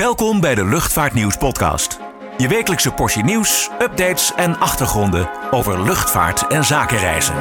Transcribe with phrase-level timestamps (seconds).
[0.00, 2.00] Welkom bij de Luchtvaartnieuws podcast.
[2.36, 7.34] Je wekelijkse portie nieuws, updates en achtergronden over luchtvaart en zakenreizen.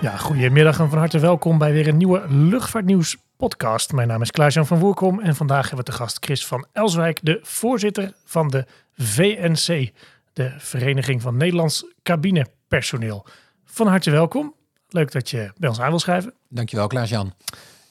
[0.00, 3.92] Ja, goedemiddag en van harte welkom bij weer een nieuwe Luchtvaartnieuws podcast.
[3.92, 7.18] Mijn naam is Klaas-Jan van Woerkom en vandaag hebben we te gast Chris van Elswijk,
[7.22, 8.66] de voorzitter van de
[8.96, 9.92] VNC,
[10.40, 13.26] de Vereniging van Nederlands Cabinepersoneel.
[13.64, 14.54] Van harte welkom.
[14.88, 16.34] Leuk dat je bij ons aan wil schrijven.
[16.48, 17.34] Dankjewel Klaas-Jan.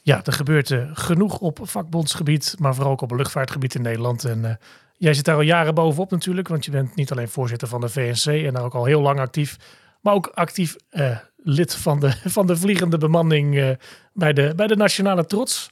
[0.02, 4.26] Ja, er gebeurt uh, genoeg op vakbondsgebied, maar vooral ook op het luchtvaartgebied in Nederland.
[4.26, 4.52] En uh,
[4.98, 7.90] jij zit daar al jaren bovenop natuurlijk, want je bent niet alleen voorzitter van de
[7.90, 9.58] VNC en daar ook al heel lang actief,
[10.02, 13.78] maar ook actief uh, lid van de, van de vliegende bemanning
[14.14, 15.70] bij, de, bij de Nationale Trots.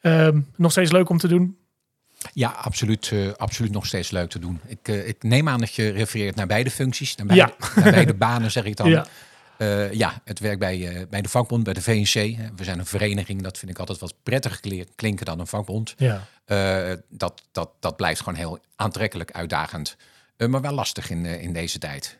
[0.00, 1.58] Ehm, nog steeds leuk om te doen.
[2.32, 4.60] Ja, absoluut, uh, absoluut nog steeds leuk te doen.
[4.66, 7.72] Ik, uh, ik, neem aan dat je refereert naar beide functies, naar beide, ja.
[7.82, 8.88] naar beide banen zeg ik dan.
[9.00, 9.06] Ja,
[9.58, 12.36] uh, ja het werk bij, bij de vakbond, bij de VNC.
[12.56, 15.94] We zijn een vereniging, dat vind ik altijd wat prettiger klinken dan een vakbond.
[15.96, 16.26] Ja.
[17.08, 19.96] dat, dat, dat blijft gewoon heel aantrekkelijk, uitdagend,
[20.36, 22.18] maar wel lastig in, in deze tijd.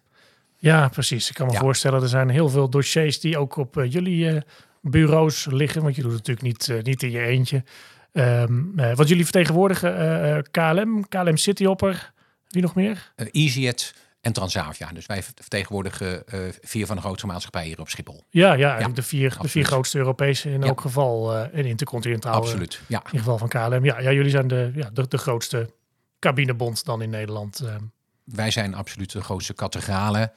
[0.58, 1.28] Ja, precies.
[1.28, 1.58] Ik kan me ja.
[1.60, 4.42] voorstellen, er zijn heel veel dossiers die ook op jullie
[4.80, 5.82] bureaus liggen.
[5.82, 7.64] Want je doet het natuurlijk niet, niet in je eentje.
[8.12, 12.12] Um, uh, wat jullie vertegenwoordigen, uh, KLM, KLM Cityhopper,
[12.48, 13.12] wie nog meer?
[13.16, 14.92] Uh, EasyJet en Transavia.
[14.92, 16.22] Dus wij vertegenwoordigen
[16.60, 18.24] vier van de grootste maatschappijen hier op Schiphol.
[18.30, 20.66] Ja, ja, ja de, vier, de vier grootste Europese in ja.
[20.66, 22.34] elk geval en intercontinentaal.
[22.34, 22.98] Absoluut, ja.
[22.98, 23.84] In ieder geval van KLM.
[23.84, 25.70] Ja, ja jullie zijn de, ja, de, de grootste
[26.18, 27.60] cabinebond dan in Nederland.
[27.60, 27.82] Ehm.
[28.24, 30.32] Wij zijn absoluut de grootste categrale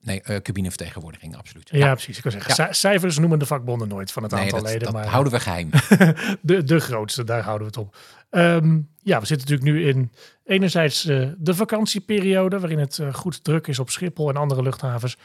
[0.00, 1.68] Nee, uh, cabinevertegenwoordiging, absoluut.
[1.70, 2.16] Ja, ja, precies.
[2.16, 2.72] Ik kan zeggen, ja.
[2.72, 4.84] cijfers noemen de vakbonden nooit van het nee, aantal dat, leden.
[4.84, 5.70] Dat maar houden we geheim.
[6.40, 7.96] de, de grootste, daar houden we het op.
[8.30, 10.12] Um, ja, we zitten natuurlijk nu in
[10.44, 15.16] enerzijds uh, de vakantieperiode, waarin het uh, goed druk is op Schiphol en andere luchthavens.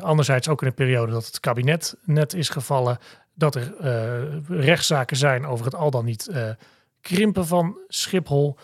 [0.00, 2.98] anderzijds ook in een periode dat het kabinet net is gevallen,
[3.34, 3.74] dat er
[4.48, 6.30] rechtszaken zijn over het al dan niet
[7.00, 8.58] krimpen van Schiphol.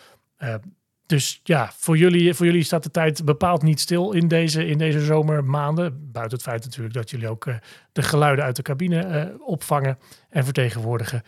[1.06, 4.78] Dus ja, voor jullie, voor jullie staat de tijd bepaald niet stil in deze, in
[4.78, 6.10] deze zomermaanden.
[6.12, 7.54] Buiten het feit natuurlijk dat jullie ook uh,
[7.92, 9.98] de geluiden uit de cabine uh, opvangen
[10.30, 11.22] en vertegenwoordigen.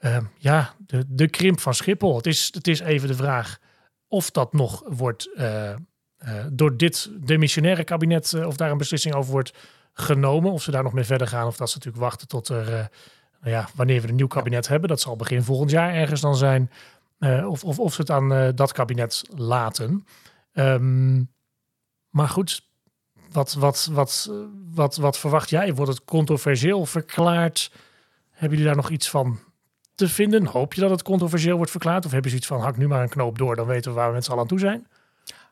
[0.00, 2.16] Uh, ja, de, de krimp van Schiphol.
[2.16, 3.58] Het is, het is even de vraag
[4.08, 5.30] of dat nog wordt
[6.52, 9.52] door dit demissionaire kabinet, of daar een beslissing over wordt
[9.92, 10.52] genomen.
[10.52, 11.46] Of ze daar nog mee verder gaan.
[11.46, 12.64] Of dat ze natuurlijk wachten tot er,
[13.40, 14.88] nou ja, wanneer we een nieuw kabinet hebben.
[14.88, 16.70] Dat zal begin volgend jaar ergens dan zijn.
[17.20, 20.06] Uh, of, of, of ze het aan uh, dat kabinet laten.
[20.52, 21.32] Um,
[22.08, 22.62] maar goed,
[23.30, 24.30] wat, wat, wat,
[24.74, 25.74] wat, wat verwacht jij?
[25.74, 27.72] Wordt het controversieel verklaard?
[28.30, 29.38] Hebben jullie daar nog iets van
[29.94, 30.46] te vinden?
[30.46, 32.04] Hoop je dat het controversieel wordt verklaard?
[32.04, 34.08] Of hebben ze iets van, hak nu maar een knoop door, dan weten we waar
[34.08, 34.86] we met z'n allen aan toe zijn?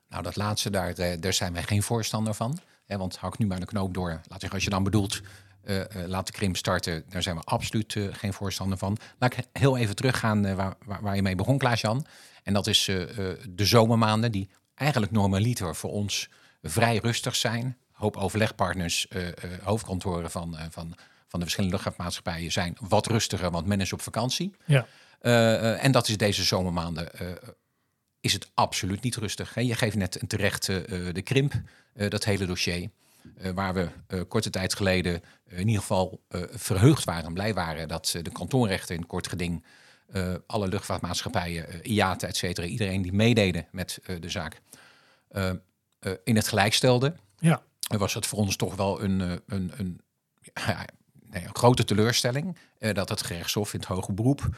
[0.09, 2.59] Nou, dat laatste, daar, daar zijn wij geen voorstander van.
[2.87, 4.09] Hè, want hak nu maar een knoop door.
[4.11, 5.21] Laat zeggen, als je dan bedoelt,
[5.69, 7.05] uh, laat de krimp starten.
[7.09, 8.97] Daar zijn we absoluut uh, geen voorstander van.
[9.19, 12.06] Laat ik heel even teruggaan waar, waar, waar, je mee begon, Klaas-Jan.
[12.43, 12.84] En dat is
[13.49, 16.29] de zomermaanden, die eigenlijk normaliter voor ons
[16.62, 17.77] vrij rustig zijn.
[17.93, 19.09] Hoop overlegpartners,
[19.62, 20.95] hoofdkantoren van, van,
[21.27, 24.55] van de verschillende luchtvaartmaatschappijen zijn wat rustiger, want men is op vakantie.
[24.65, 24.87] Ja.
[25.79, 27.09] en dat is deze zomermaanden
[28.21, 29.55] is het absoluut niet rustig.
[29.55, 29.61] Hè?
[29.61, 31.53] Je geeft net terecht de krimp,
[32.09, 32.91] dat hele dossier.
[33.39, 36.21] Uh, waar we uh, korte tijd geleden uh, in ieder geval
[36.51, 39.65] verheugd waren en blij waren dat de kantoorrechten in kort geding
[40.47, 44.61] alle luchtvaartmaatschappijen, IATA, et cetera, iedereen die meededen met de zaak,
[46.25, 47.15] in het gelijk stelde.
[47.39, 47.62] Ja.
[47.89, 50.00] was het voor ons toch wel een, een, een,
[50.55, 50.87] ja,
[51.31, 54.49] nee, een grote teleurstelling dat het gerechtshof in het hoge beroep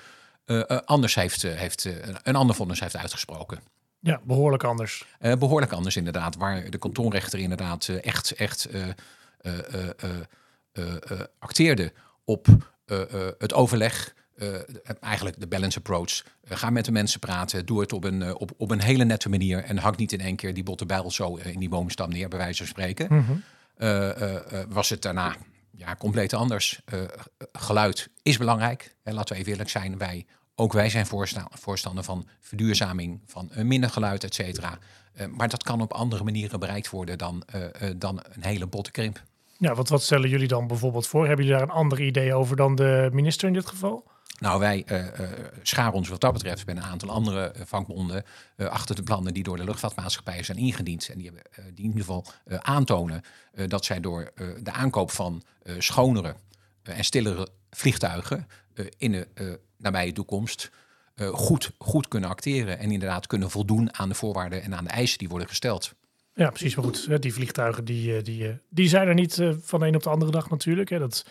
[0.84, 1.84] anders heeft, heeft
[2.22, 3.60] een ander vonnis heeft uitgesproken.
[4.00, 5.06] Ja, behoorlijk anders.
[5.20, 8.84] Uh, behoorlijk anders inderdaad, waar de kantoorrechter inderdaad uh, echt, echt uh,
[11.38, 11.92] acteerde
[12.24, 12.46] op
[13.38, 14.14] het overleg.
[15.00, 16.24] eigenlijk de balance approach.
[16.44, 19.64] ga met de mensen praten, doe het op een, op, op een hele nette manier
[19.64, 22.38] en hak niet in één keer die botte bijl zo in die boomstam neer, bij
[22.38, 23.06] wijze van spreken.
[23.10, 23.42] Mm -hmm.
[24.68, 25.36] was het daarna
[25.70, 26.80] ja, compleet anders.
[27.52, 28.96] geluid is belangrijk.
[29.02, 30.26] En laten we even eerlijk zijn, wij
[30.60, 31.06] ook wij zijn
[31.50, 34.78] voorstander van verduurzaming, van minder geluid, et cetera.
[35.14, 38.66] Uh, maar dat kan op andere manieren bereikt worden dan, uh, uh, dan een hele
[38.66, 39.22] botte krimp.
[39.58, 41.26] Ja, wat, wat stellen jullie dan bijvoorbeeld voor?
[41.26, 44.08] Hebben jullie daar een ander idee over dan de minister in dit geval?
[44.38, 44.84] Nou, wij
[45.62, 48.24] scharen ons wat dat betreft bij een aantal andere vakbonden
[48.56, 51.08] achter de plannen die door de luchtvaartmaatschappijen zijn ingediend.
[51.08, 53.22] En die, hebben, die in ieder geval aantonen
[53.66, 54.32] dat zij door
[54.62, 55.42] de aankoop van
[55.78, 56.34] schonere
[56.82, 58.46] en stillere vliegtuigen
[58.98, 60.70] in de nabije toekomst
[61.20, 62.78] uh, goed, goed kunnen acteren.
[62.78, 65.94] En inderdaad kunnen voldoen aan de voorwaarden en aan de eisen die worden gesteld.
[66.34, 66.74] Ja, precies.
[66.74, 70.10] Maar goed, die vliegtuigen die, die, die zijn er niet van de een op de
[70.10, 70.88] andere dag natuurlijk.
[70.88, 71.26] Dat,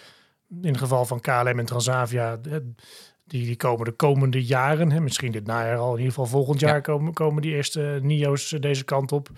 [0.62, 5.46] in het geval van KLM en Transavia, die, die komen de komende jaren, misschien dit
[5.46, 9.30] najaar al, in ieder geval volgend jaar komen, komen die eerste NIO's deze kant op.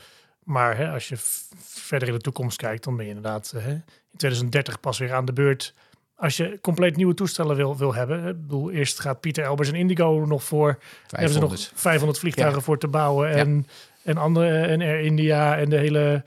[0.44, 1.16] Maar hè, als je
[1.58, 5.26] verder in de toekomst kijkt, dan ben je inderdaad hè, in 2030 pas weer aan
[5.26, 5.74] de beurt.
[6.22, 8.28] Als je compleet nieuwe toestellen wil, wil hebben.
[8.28, 10.78] Ik bedoel, eerst gaat Pieter Elbers en Indigo nog voor.
[11.08, 11.10] 500.
[11.10, 13.32] Hebben ze nog 500 vliegtuigen voor te bouwen.
[13.32, 13.68] En,
[14.04, 16.24] en andere en Air India en de hele,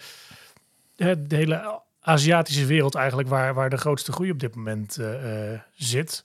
[0.97, 5.09] de hele Aziatische wereld eigenlijk waar, waar de grootste groei op dit moment uh,
[5.75, 6.25] zit.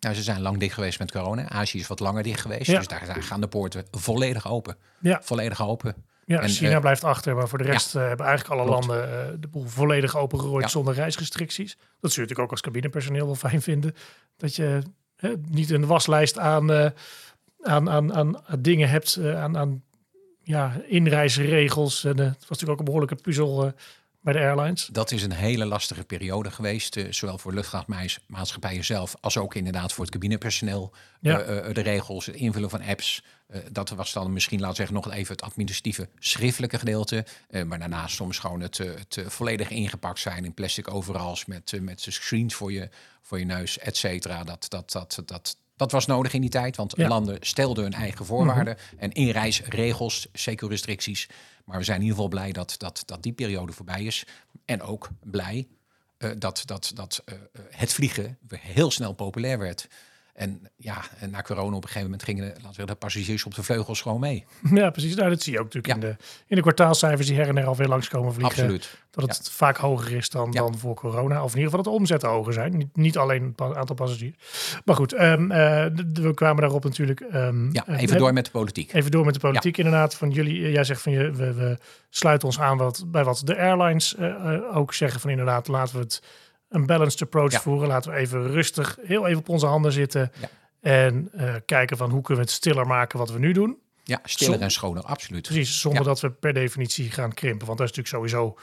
[0.00, 1.48] Nou, ze zijn lang dicht geweest met corona.
[1.48, 2.66] Azië is wat langer dicht geweest.
[2.66, 2.78] Ja.
[2.78, 4.76] Dus daar gaan de poorten volledig open.
[5.00, 5.20] Ja.
[5.22, 5.94] Volledig open.
[6.28, 9.40] Ja, en, China uh, blijft achter, maar voor de rest ja, hebben eigenlijk alle landen
[9.40, 10.70] de boel volledig opengegooid ja.
[10.70, 11.76] zonder reisrestricties.
[11.76, 13.94] Dat zul je natuurlijk ook als cabinepersoneel wel fijn vinden.
[14.36, 14.82] Dat je
[15.48, 16.72] niet een waslijst aan,
[17.60, 19.82] aan, aan, aan dingen hebt, aan, aan
[20.42, 22.04] ja, inreisregels.
[22.04, 23.72] En, het was natuurlijk ook een behoorlijke puzzel
[24.32, 24.86] bij de airlines?
[24.92, 29.92] Dat is een hele lastige periode geweest, uh, zowel voor luchtvaartmaatschappijen zelf als ook inderdaad
[29.92, 30.92] voor het cabinepersoneel.
[31.20, 31.40] Ja.
[31.40, 33.22] Uh, de regels, het invullen van apps.
[33.72, 37.24] dat was dan misschien, laten we zeggen, nog even het administratieve schriftelijke gedeelte.
[37.66, 42.54] maar daarnaast soms gewoon het, het volledig ingepakt zijn in plastic overals met, met screens
[42.54, 42.88] voor je,
[43.22, 44.44] voor je neus, et cetera.
[44.44, 48.26] Dat, dat, dat, dat, dat was nodig in die tijd, want landen stelden hun eigen
[48.26, 51.28] voorwaarden mm en inreisregels, secu-restricties.
[51.68, 54.26] Maar we zijn in ieder geval blij dat, dat, dat die periode voorbij is.
[54.64, 55.68] En ook blij
[56.18, 57.34] uh, dat, dat, dat uh,
[57.70, 59.88] het vliegen heel snel populair werd.
[60.38, 63.54] En ja, en na corona op een gegeven moment gingen laten we de passagiers op
[63.54, 64.44] de vleugels gewoon mee.
[64.70, 65.14] Ja, precies.
[65.14, 67.66] Nou, dat zie je ook natuurlijk in, de, in de kwartaalcijfers die her en her
[67.66, 68.62] alweer langskomen vliegen.
[68.62, 68.98] Absoluut.
[69.10, 71.42] Dat het vaak hoger is dan, dan voor corona.
[71.42, 72.76] Of in ieder geval dat de omzetten hoger zijn.
[72.76, 74.36] Niet, niet alleen het aantal passagiers.
[74.84, 75.56] Maar goed, um, uh,
[76.12, 77.20] we kwamen daarop natuurlijk...
[77.20, 78.92] Um, ja, even door met de politiek.
[78.92, 80.14] Even door met de politiek inderdaad.
[80.14, 81.78] Van jullie, jij zegt van je, we, we
[82.10, 85.20] sluiten ons aan wat, bij wat de airlines uh, ook zeggen.
[85.20, 86.22] Van inderdaad, laten we het
[86.68, 87.88] een balanced approach voeren.
[87.88, 90.32] Laten we even rustig, heel even op onze handen zitten.
[90.40, 90.48] Ja.
[90.80, 93.78] En uh, kijken van hoe kunnen we het stiller maken wat we nu doen.
[94.04, 95.42] Ja, stiller en schoner, absoluut.
[95.42, 97.66] Precies, zonder dat we per definitie gaan krimpen.
[97.66, 98.58] Want dat is natuurlijk sowieso...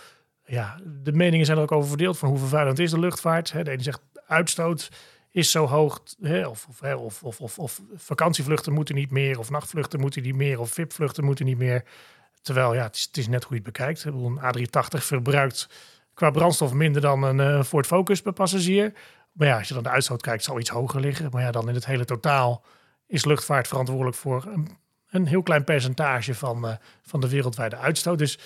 [0.45, 3.51] Ja, de meningen zijn er ook over verdeeld van hoe vervuilend is de luchtvaart.
[3.51, 4.89] De ene zegt uitstoot
[5.31, 6.01] is zo hoog,
[6.47, 10.59] of, of, of, of, of, of vakantievluchten moeten niet meer, of nachtvluchten moeten niet meer,
[10.59, 11.83] of VIP-vluchten moeten niet meer.
[12.41, 14.03] Terwijl, ja, het is, het is net hoe je het bekijkt.
[14.03, 15.69] Een A380 verbruikt
[16.15, 18.93] qua brandstof minder dan een uh, Ford Focus per passagier.
[19.31, 21.29] Maar ja, als je dan de uitstoot kijkt, zal iets hoger liggen.
[21.31, 22.63] Maar ja, dan in het hele totaal
[23.07, 24.77] is luchtvaart verantwoordelijk voor een,
[25.09, 26.71] een heel klein percentage van, uh,
[27.01, 28.17] van de wereldwijde uitstoot.
[28.17, 28.39] Dus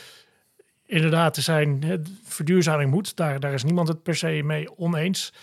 [0.86, 1.84] inderdaad, er zijn
[2.24, 3.16] verduurzaming moet.
[3.16, 5.34] Daar, daar is niemand het per se mee oneens.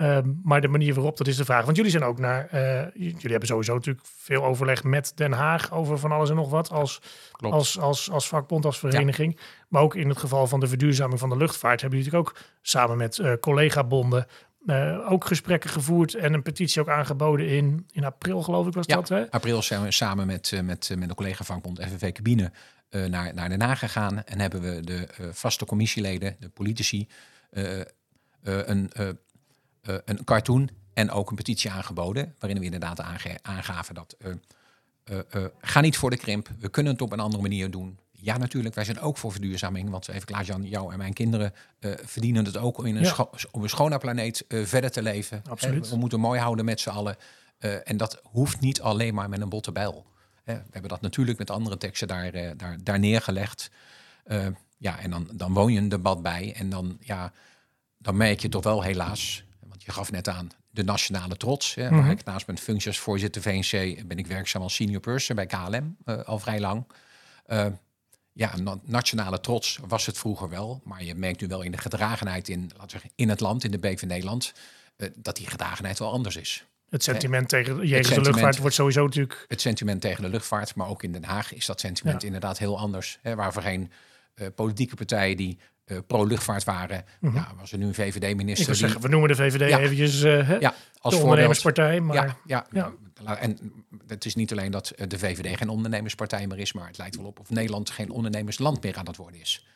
[0.00, 1.64] Um, maar de manier waarop, dat is de vraag.
[1.64, 2.48] Want jullie zijn ook naar.
[2.54, 2.60] Uh,
[2.94, 6.70] jullie hebben sowieso natuurlijk veel overleg met Den Haag over van alles en nog wat.
[6.70, 7.00] Als,
[7.32, 9.38] als, als, als vakbond, als vereniging.
[9.68, 12.46] Maar ook in het geval van de verduurzaming van de luchtvaart hebben jullie natuurlijk ook
[12.62, 14.26] samen met uh, collega-bonden.
[14.66, 18.86] Uh, ook gesprekken gevoerd en een petitie ook aangeboden in, in april, geloof ik was
[18.86, 19.08] ja, dat.
[19.08, 19.30] Hè?
[19.30, 22.52] april zijn we samen met, met, met de collega vakbond FNV Cabine
[22.90, 24.24] naar, naar Den Haag gegaan.
[24.24, 27.08] En hebben we de vaste commissieleden, de politici,
[28.42, 28.90] een
[29.88, 33.00] uh, een cartoon en ook een petitie aangeboden, waarin we inderdaad
[33.42, 37.70] aangaven dat uh, ga niet voor de krimp, we kunnen het op een andere manier
[37.70, 37.98] doen.
[38.10, 41.52] Ja, natuurlijk, wij zijn ook voor verduurzaming, want even Klaas-Jan, jou en mijn kinderen
[42.04, 43.28] verdienen het ook om in een, ja.
[43.52, 45.42] een schone planeet verder te leven.
[45.48, 45.88] Absoluut.
[45.88, 47.16] we moeten mooi houden met z'n allen.
[47.84, 50.06] en dat hoeft niet alleen maar met een botte bijl.
[50.44, 53.70] we hebben dat natuurlijk met andere teksten daar, daar, daar neergelegd.
[54.78, 57.32] ja, en dan, dan woon je een debat bij en dan, ja,
[57.98, 59.44] dan merk je toch wel helaas
[59.84, 61.74] je gaf net aan de nationale trots.
[61.74, 62.02] Hè, mm -hmm.
[62.02, 65.46] waar ik naast mijn functie als voorzitter VNC ben ik werkzaam als senior person bij
[65.46, 66.86] KLM uh, al vrij lang.
[67.46, 67.66] Uh,
[68.32, 72.48] ja, nationale trots was het vroeger wel, maar je merkt nu wel in de gedragenheid
[72.48, 74.52] in, laten we zeggen, in het land, in de BV Nederland,
[74.96, 76.66] uh, dat die gedragenheid wel anders is.
[76.88, 79.44] Het sentiment tegen jegens de luchtvaart wordt sowieso natuurlijk.
[79.48, 82.26] Het sentiment tegen de luchtvaart, maar ook in Den Haag is dat sentiment ja.
[82.26, 83.18] inderdaad heel anders.
[83.22, 83.92] Hè, waar voorheen
[84.54, 87.04] politieke partijen die uh, pro-luchtvaart waren.
[87.20, 87.34] -hmm.
[87.34, 88.66] Ja, was er nu een VVD-minister.
[88.66, 88.74] die...
[88.74, 89.78] zeggen, we noemen de VVD ja.
[89.78, 92.00] eventjes uh, ja, als de ondernemerspartij.
[92.00, 92.14] Maar...
[92.16, 92.66] Ja, ja,
[93.24, 93.36] ja.
[93.38, 93.58] en
[94.06, 97.16] het is niet alleen dat eh, de VVD geen ondernemerspartij meer is, maar het lijkt
[97.16, 99.66] wel op of Nederland geen ondernemersland meer aan het worden is.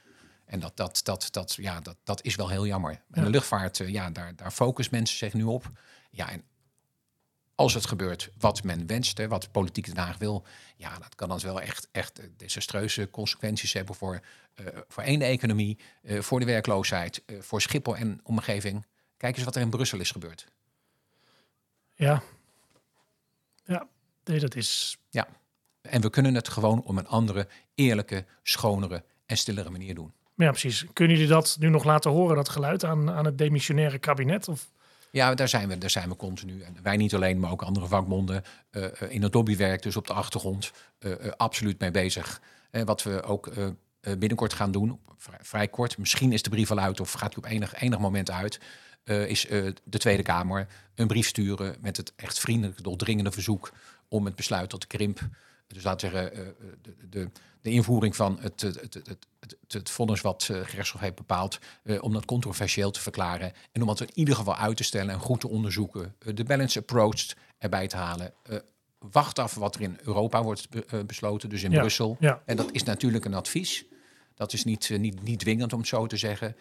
[0.45, 3.03] En dat, dat, dat, dat, ja, dat, dat is wel heel jammer.
[3.11, 5.71] En de luchtvaart, ja, daar, daar focussen mensen zich nu op.
[6.11, 6.43] Ja, en
[7.57, 10.45] als het gebeurt wat men wenst, hè, wat politiek Den Haag wil,
[10.77, 14.21] ja, dat kan dan wel echt, echt desastreuze consequenties hebben voor,
[14.61, 18.87] uh, voor één de economie, uh, voor de werkloosheid, uh, voor Schiphol en omgeving.
[19.17, 20.47] Kijk eens wat er in Brussel is gebeurd.
[21.95, 22.23] Ja,
[23.65, 23.89] ja,
[24.25, 24.99] nee, dat is.
[25.11, 25.29] Ja,
[25.81, 30.13] en we kunnen het gewoon om een andere, eerlijke, schonere en stillere manier doen.
[30.35, 30.87] Ja, precies.
[30.93, 34.49] Kunnen jullie dat nu nog laten horen, dat geluid aan, aan het demissionaire kabinet?
[34.49, 34.71] Of?
[35.17, 36.63] Ja, daar zijn, we, daar zijn we continu.
[36.63, 40.13] En wij niet alleen, maar ook andere vakbonden uh, in het lobbywerk, dus op de
[40.13, 42.41] achtergrond, uh, absoluut mee bezig.
[42.71, 43.53] Wat we ook
[44.19, 45.01] binnenkort gaan doen,
[45.41, 48.31] vrij, kort, misschien is de brief al uit of gaat hij op enig, enig moment
[48.31, 48.61] uit,
[49.05, 49.47] is
[49.85, 53.73] de Tweede Kamer een brief sturen met het echt vriendelijke, doordringende verzoek
[54.09, 55.21] om het besluit tot de krimp,
[55.67, 57.31] dus laten we zeggen, de, de,
[57.61, 59.27] de invoering van het, het, het,
[59.69, 63.87] het, vonnis wat uh, gerechtshof heeft bepaald, uh, om dat controversieel te verklaren en om
[63.87, 67.87] dat in ieder geval uit te stellen en goed te onderzoeken, de balance approach erbij
[67.87, 68.33] te halen.
[68.99, 72.17] wacht af wat er in Europa wordt be besloten, dus in ja, Brussel.
[72.21, 72.43] Ja.
[72.45, 73.85] En dat is natuurlijk een advies.
[74.35, 76.57] Dat is niet, niet, niet dwingend om het zo te zeggen.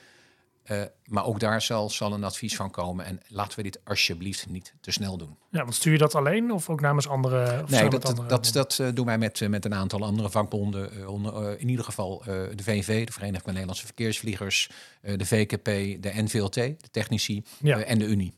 [0.72, 3.06] Uh, maar ook daar zal, zal een advies van komen.
[3.06, 5.38] En laten we dit alsjeblieft niet te snel doen.
[5.50, 7.64] Ja, want stuur je dat alleen of ook namens andere?
[7.64, 10.90] Of nee, dat, andere dat, dat, uh, doen wij met, met een aantal andere vakbonden.
[10.98, 14.70] Uh, in ieder geval de VNV, de Vereniging van Nederlandse Verkeersvliegers,
[15.02, 15.66] de VKP,
[16.02, 17.80] de NVLT, de technici ja.
[17.80, 18.34] en de Unie.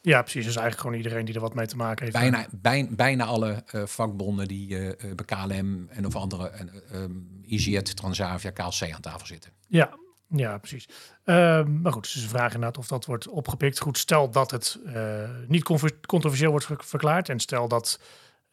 [0.00, 0.44] Ja, precies.
[0.44, 2.16] Dus eigenlijk gewoon iedereen die er wat mee te maken heeft.
[2.16, 4.66] Bijna, bijna, bijna alle vakbonden die
[5.14, 6.52] bij KLM en of andere,
[6.94, 9.50] um, EasyJet, Transavia, KLC aan tafel zitten.
[9.68, 9.90] Ja,
[10.34, 10.88] ja, precies.
[11.24, 13.78] Uh, maar goed, dus ze vragen inderdaad of dat wordt opgepikt.
[13.78, 15.62] Goed, stel dat het uh, niet
[16.06, 18.00] controversieel wordt verklaard en stel dat.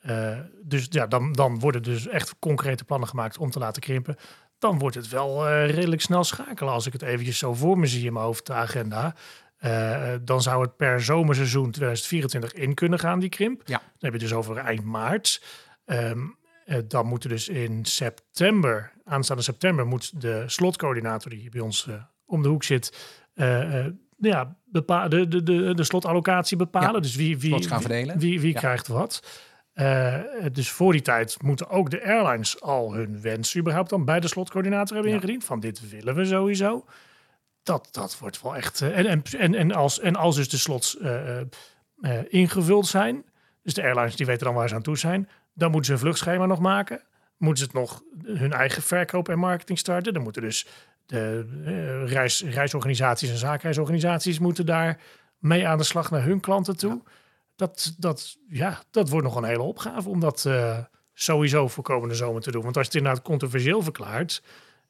[0.05, 4.17] Uh, dus ja, dan, dan worden dus echt concrete plannen gemaakt om te laten krimpen.
[4.57, 6.73] Dan wordt het wel uh, redelijk snel schakelen.
[6.73, 9.15] Als ik het eventjes zo voor me zie in mijn hoofd, de agenda.
[10.21, 13.61] dan zou het per zomerseizoen 2024 in kunnen gaan, die krimp.
[13.65, 13.77] Ja.
[13.77, 15.43] Dan heb je dus over eind maart.
[15.85, 16.37] Um,
[16.87, 21.95] dan moet er dus in september, aanstaande september, moet de slotcoördinator die bij ons uh,
[22.25, 23.85] om de hoek zit, uh, uh,
[24.17, 26.93] ja, bepa de, de, de, de slotallocatie bepalen.
[26.93, 28.19] Ja, dus wie, wie, gaan verdelen.
[28.19, 28.59] wie, wie, wie ja.
[28.59, 29.23] krijgt wat.
[30.51, 34.27] dus voor die tijd moeten ook de airlines al hun wens überhaupt dan bij de
[34.27, 35.17] slotcoördinator hebben Ja.
[35.17, 35.43] ingediend.
[35.43, 36.85] Van dit willen we sowieso.
[37.63, 38.81] Dat, dat wordt wel echt.
[38.81, 40.97] en, en, en, en, als, en als dus de slots
[42.27, 43.25] ingevuld zijn,
[43.63, 45.99] dus de airlines die weten dan waar ze aan toe zijn, dan moeten ze een
[45.99, 47.03] vluchtschema nog maken.
[47.37, 50.13] Moeten ze het nog hun eigen verkoop en marketing starten.
[50.13, 50.67] Dan moeten dus
[51.05, 55.01] de uh, reis, reisorganisaties en zakenreisorganisaties moeten daar
[55.37, 57.01] mee aan de slag naar hun klanten toe.
[57.05, 57.11] Ja.
[57.55, 60.77] Dat, dat, ja, dat wordt nog een hele opgave om dat uh,
[61.13, 62.63] sowieso voor komende zomer te doen.
[62.63, 64.41] Want als je het inderdaad controversieel verklaart,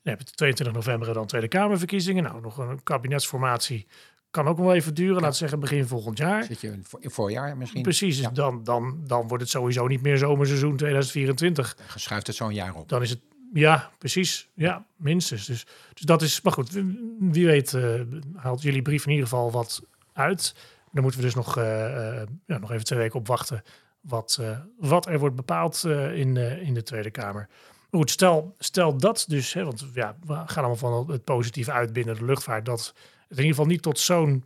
[0.04, 2.24] dan heb je 22 november dan Tweede Kamerverkiezingen.
[2.24, 3.88] Nou, nog een kabinetsformatie
[4.31, 5.21] kan ook wel even duren, ja.
[5.21, 6.43] laten we zeggen begin volgend jaar.
[6.43, 7.81] Zit je in voorjaar misschien?
[7.81, 8.31] Precies, dus ja.
[8.31, 11.75] dan, dan, dan wordt het sowieso niet meer zomerseizoen 2024.
[11.75, 12.89] Dan schuift het zo'n jaar op.
[12.89, 13.19] Dan is het,
[13.53, 14.50] ja, precies.
[14.53, 15.45] Ja, minstens.
[15.45, 16.83] Dus, dus dat is, maar goed,
[17.19, 18.01] wie weet uh,
[18.36, 19.81] haalt jullie brief in ieder geval wat
[20.13, 20.55] uit.
[20.91, 23.63] Dan moeten we dus nog, uh, uh, ja, nog even twee weken op wachten
[24.01, 24.41] wat,
[24.77, 25.83] wat er wordt bepaald
[26.13, 27.48] in, in de Tweede Kamer.
[27.89, 31.71] Maar goed, stel, stel dat dus, hè, want ja, we gaan allemaal van het positieve
[31.71, 32.93] uit binnen de luchtvaart, dat
[33.29, 34.45] in ieder geval niet tot zo'n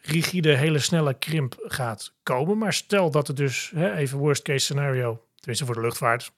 [0.00, 2.58] rigide, hele snelle krimp gaat komen.
[2.58, 6.32] Maar stel dat het dus, hè, even worst case scenario, tenminste voor de luchtvaart,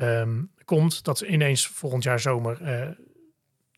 [0.00, 2.88] um, komt dat ze ineens volgend jaar zomer uh,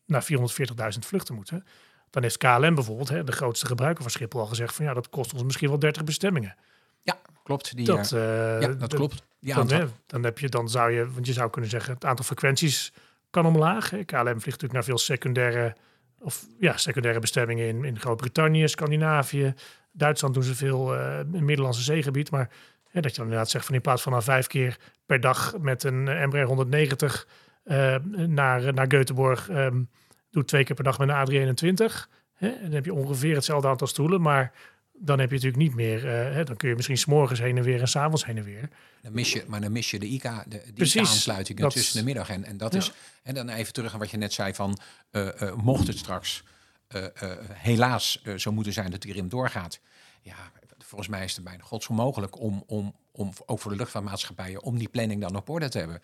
[0.05, 1.65] naar 440.000 vluchten moeten.
[2.09, 5.09] Dan heeft KLM bijvoorbeeld, hè, de grootste gebruiker van Schiphol, al gezegd van ja, dat
[5.09, 6.55] kost ons misschien wel 30 bestemmingen.
[7.01, 7.75] Ja, klopt.
[7.75, 9.23] Die, dat, uh, ja, dat klopt.
[9.39, 12.05] Die dan, hè, dan heb je, dan zou je, want je zou kunnen zeggen, het
[12.05, 12.93] aantal frequenties
[13.29, 13.89] kan omlaag.
[13.89, 14.03] Hè.
[14.03, 15.75] KLM vliegt natuurlijk naar veel secundaire
[16.19, 19.53] of ja, secundaire bestemmingen in, in Groot-Brittannië, Scandinavië.
[19.91, 22.31] Duitsland doen ze veel uh, in het Middellandse zeegebied.
[22.31, 22.49] Maar
[22.91, 25.83] dat je dan inderdaad zegt van in plaats van dan vijf keer per dag met
[25.83, 27.27] een Embraer 190
[27.65, 29.89] uh, naar, naar Göteborg, um,
[30.31, 32.09] doe twee keer per dag met een A321.
[32.33, 32.51] Hè?
[32.61, 34.51] Dan heb je ongeveer hetzelfde aantal stoelen, maar
[34.99, 35.97] dan heb je natuurlijk niet meer.
[36.05, 38.69] Uh, hè, dan kun je misschien s'morgens heen en weer en s'avonds heen en weer.
[39.01, 42.03] Dan mis je, maar dan mis je de IK, de, de IK-aansluitingen dat- tussen de
[42.05, 42.29] middag.
[42.29, 42.79] En, en dat Ja.
[42.79, 42.91] is.
[43.23, 44.79] En dan even terug aan wat je net zei van
[45.11, 46.43] eh, eh, mocht het straks
[46.87, 49.79] eh, eh, helaas eh, zo moeten zijn dat die rim doorgaat.
[50.21, 50.35] Ja,
[50.77, 54.89] volgens mij is het bijna godsonmogelijk om, om, om ook voor de luchtvaartmaatschappijen om die
[54.89, 56.01] planning dan op orde te hebben.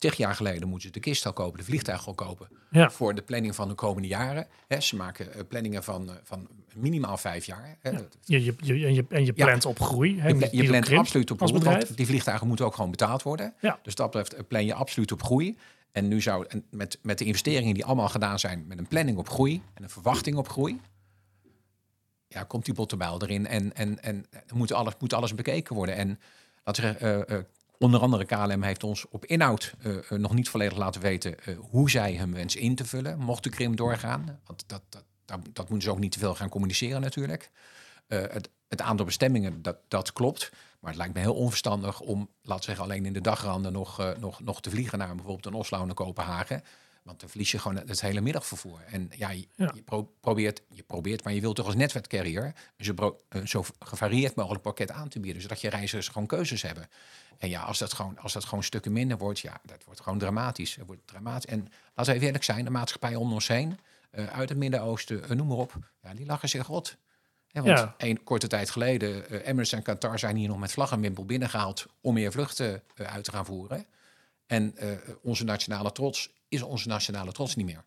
[0.00, 2.48] Tig jaar geleden moeten ze de kist al kopen, de vliegtuig al kopen.
[2.70, 2.90] Ja.
[2.90, 4.46] Voor de planning van de komende jaren.
[4.78, 7.76] Ze maken eh, planningen van, eh, van minimaal vijf jaar.
[7.80, 7.90] Hè.
[7.90, 9.44] Je, je, je, en je, en je Ja.
[9.44, 10.16] plant op groei.
[10.16, 13.54] Je, pla- plant krimp absoluut op groei, want die vliegtuigen moeten ook gewoon betaald worden.
[13.60, 13.78] Ja.
[13.82, 15.56] Dus dat betreft eh, plan je absoluut op groei.
[15.92, 19.18] En nu zou en met, met de investeringen die allemaal gedaan zijn, met een planning
[19.18, 20.80] op groei en een verwachting op groei,
[22.28, 25.94] ja, komt die bottenbijl erin en, en, en moet, alles, moet alles bekeken worden.
[25.96, 26.20] En
[26.64, 27.46] we zeggen,
[27.80, 31.56] onder andere KLM heeft ons op inhoud eh, eh, nog niet volledig laten weten eh,
[31.58, 34.40] hoe zij hun wens in te vullen, mocht de krim doorgaan.
[34.46, 37.50] Want dat, dat, dat, dat moeten ze ook niet te veel gaan communiceren natuurlijk.
[38.06, 40.50] Het, het aantal bestemmingen, dat, dat klopt.
[40.80, 44.14] Maar het lijkt me heel onverstandig om, laten we zeggen, alleen in de dagranden nog,
[44.18, 46.62] nog, nog te vliegen naar bijvoorbeeld een Oslo een Kopenhagen.
[47.02, 48.80] Want dan verlies je gewoon het hele middagvervoer.
[48.86, 49.70] En ja, je, Ja.
[49.74, 54.62] je pro- probeert, je probeert, maar je wilt toch als netwerkcarrier zo, zo gevarieerd mogelijk
[54.62, 56.88] pakket aan te bieden, zodat je reizigers gewoon keuzes hebben.
[57.40, 60.18] En ja, als dat gewoon, als dat gewoon stukken minder wordt, ja, dat wordt gewoon
[60.18, 60.74] dramatisch.
[60.76, 61.50] Het wordt dramatisch.
[61.50, 61.58] En
[61.94, 63.78] laten we even eerlijk zijn, de maatschappij om ons heen,
[64.10, 66.96] eh, uit het Midden-Oosten, eh, noem maar op, ja, die lachen zich rot.
[67.52, 67.94] Hè, want Ja.
[67.98, 71.86] een korte tijd geleden, Emirates en Qatar zijn hier nog met vlag en wimpel binnengehaald
[72.00, 73.86] om meer vluchten uit te gaan voeren.
[74.46, 74.74] En
[75.22, 77.84] onze nationale trots is onze nationale trots niet meer.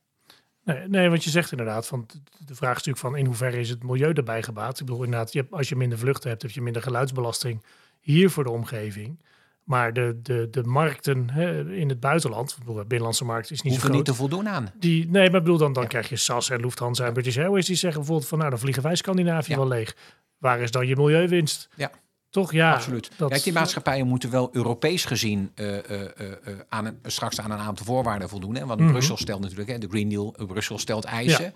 [0.63, 3.59] Nee, nee, want je zegt inderdaad, van, de- de vraag is natuurlijk van in hoeverre
[3.59, 4.79] is het milieu erbij gebaat.
[4.79, 7.63] Ik bedoel inderdaad, je hebt, als je minder vluchten hebt, heb je minder geluidsbelasting
[7.99, 9.19] hier voor de omgeving.
[9.63, 13.89] Maar de, de, de markten hè, in het buitenland, de binnenlandse markt is niet Hoeven
[13.91, 14.17] zo niet groot.
[14.17, 14.71] te voldoen aan.
[14.79, 17.65] Die, nee, maar ik bedoel, dan, dan krijg je SAS en Lufthansa en British Airways
[17.65, 19.57] die zeggen bijvoorbeeld van nou, dan vliegen wij Scandinavië Ja.
[19.57, 19.95] wel leeg.
[20.37, 21.69] Waar is dan je milieuwinst?
[21.75, 21.91] Ja.
[22.29, 22.51] Toch?
[22.51, 23.11] Ja, Absoluut.
[23.17, 26.29] dat- Kijk, die maatschappijen moeten wel Europees gezien eh, eh, eh,
[26.69, 28.55] aan een, straks aan een aantal voorwaarden voldoen.
[28.55, 28.65] Hè?
[28.65, 28.89] Want Mhm.
[28.91, 31.53] Brussel stelt natuurlijk, hè, de Green Deal, Brussel stelt eisen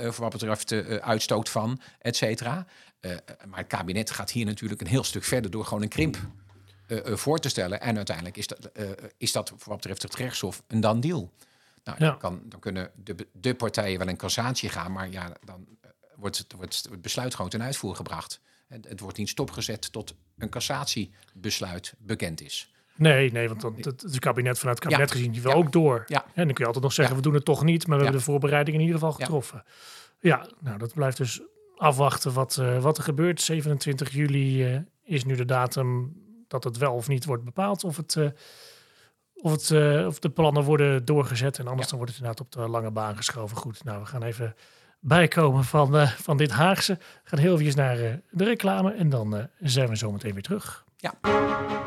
[0.00, 2.66] voor wat betreft de uitstoot van, et cetera.
[3.48, 6.16] Maar het kabinet gaat hier natuurlijk een heel stuk verder door gewoon een krimp
[7.04, 7.80] voor te stellen.
[7.80, 8.86] En uiteindelijk is dat, eh,
[9.16, 11.30] is dat voor wat betreft het rechtshof een dan deal.
[11.84, 12.08] Nou, Ja.
[12.10, 15.90] dan, kan, dan kunnen de, de partijen wel in cassatie gaan, maar ja, dan eh,
[16.16, 18.40] wordt het, wordt het besluit gewoon ten uitvoer gebracht.
[18.68, 22.72] Het, het wordt niet stopgezet tot een cassatiebesluit bekend is.
[22.96, 25.16] Nee, nee, want dan, het, het kabinet vanuit het kabinet Ja.
[25.16, 25.56] gezien, die wil Ja.
[25.56, 26.04] ook door.
[26.06, 26.24] Ja.
[26.24, 28.20] En dan kun je altijd nog zeggen, we doen het toch niet, maar we hebben
[28.20, 29.64] de voorbereiding in ieder geval getroffen.
[30.20, 31.40] Ja, nou dat blijft dus
[31.76, 33.40] afwachten wat, eh, wat er gebeurt.
[33.40, 36.16] 27 juli eh, is nu de datum
[36.52, 37.84] dat het wel of niet wordt bepaald.
[37.84, 38.26] Of, het, eh,
[39.34, 41.88] of, het, eh, of de plannen worden doorgezet en anders Ja.
[41.88, 43.56] dan wordt het inderdaad op de lange baan geschoven.
[43.56, 44.54] Goed, nou we gaan even
[45.02, 46.92] bijkomen van, eh, van dit Haagse.
[46.98, 50.32] We gaan heel even naar eh, de reclame en dan eh, zijn we zo meteen
[50.32, 50.84] weer terug.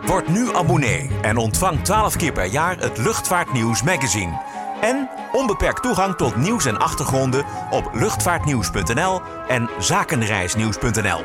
[0.05, 4.41] Word nu abonnee en ontvang 12 keer per jaar het Luchtvaartnieuws magazine.
[4.81, 11.21] En onbeperkt toegang tot nieuws en achtergronden op luchtvaartnieuws.nl en zakenreisnieuws.nl.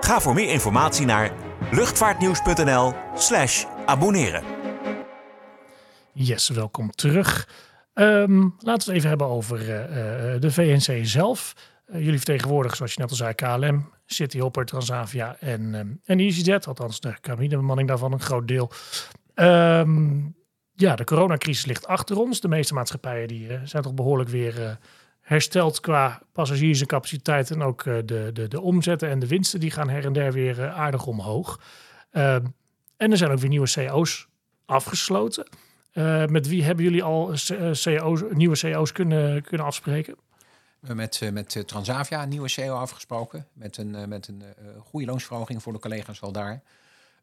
[0.00, 1.32] Ga voor meer informatie naar
[1.72, 4.44] luchtvaartnieuws.nl slash abonneren.
[6.12, 7.48] Yes, welkom terug.
[7.94, 11.54] Ehm, laten we het even hebben over eh, eh, de VNC zelf.
[11.86, 16.66] Eh, jullie vertegenwoordigen, zoals je net al zei, KLM, Cityhopper, Transavia en, ehm en EasyJet.
[16.66, 18.70] Althans, de cabinebemanning daarvan een groot deel.
[19.34, 20.20] Ehm,
[20.74, 22.40] ja, de coronacrisis ligt achter ons.
[22.40, 24.78] De meeste maatschappijen die, zijn toch behoorlijk weer
[25.22, 27.50] hersteld qua passagiers en capaciteit.
[27.50, 30.32] En ook eh, de, de, de omzetten en de winsten die gaan her en der
[30.32, 31.60] weer eh, aardig omhoog.
[32.10, 32.46] Ehm,
[32.96, 34.28] en er zijn ook weer nieuwe CO's
[34.64, 35.48] afgesloten.
[35.92, 37.26] Eh, met wie hebben jullie al
[37.82, 40.16] CO's, nieuwe CO's kunnen, kunnen afspreken?
[40.80, 43.46] Met, met Transavia een nieuwe CEO afgesproken.
[43.52, 44.42] Met een, met een
[44.78, 46.62] goede loonsverhoging voor de collega's wel daar.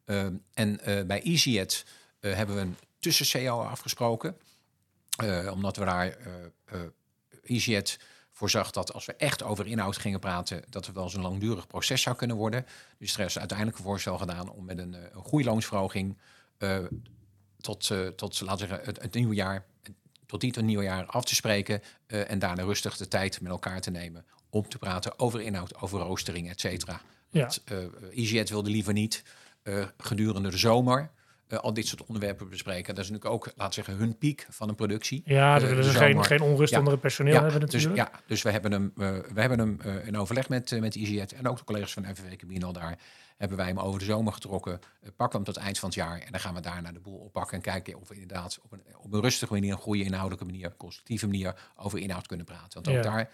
[0.05, 1.85] Ehm, en bij EasyJet
[2.19, 4.35] hebben we een tussen-CEO afgesproken.
[5.51, 6.17] Omdat we daar
[7.43, 7.99] EasyJet
[8.39, 11.67] voorzag dat als we echt over inhoud gingen praten, dat het wel eens een langdurig
[11.67, 12.65] proces zou kunnen worden.
[12.97, 16.17] Dus er is uiteindelijk een voorstel gedaan om met een, eh, een goede loonsverhoging
[16.57, 16.77] eh,
[17.57, 19.65] tot, eh, tot laten we zeggen, het, het nieuwe jaar,
[20.25, 23.81] tot die tot nieuwe jaar af te spreken en daarna rustig de tijd met elkaar
[23.81, 27.01] te nemen om te praten over inhoud, over roostering, et cetera.
[27.29, 27.41] Ja.
[27.41, 27.63] Want,
[28.11, 29.23] EasyJet wilde liever niet
[29.97, 31.11] gedurende de zomer
[31.49, 32.95] eh, al dit soort onderwerpen bespreken.
[32.95, 35.21] Dat is natuurlijk ook, laten we zeggen, hun piek van een productie.
[35.25, 36.77] Ja, Eh, er ze geen, geen onrust Ja.
[36.77, 38.11] onder het personeel Ja, hebben dus, natuurlijk.
[38.13, 40.95] ja, dus we hebben hem, eh, we hebben hem in overleg met, met
[41.33, 42.97] en ook de collega's van FNV Cabine al daar,
[43.37, 44.79] hebben wij hem over de zomer getrokken.
[45.15, 47.55] Pakken hem tot eind van het jaar en dan gaan we daarna de boel oppakken
[47.55, 50.75] en kijken of we inderdaad op een, op een rustige manier, een goede inhoudelijke manier,
[50.77, 52.73] constructieve manier over inhoud kunnen praten.
[52.73, 53.01] Want ook Ja.
[53.01, 53.29] daar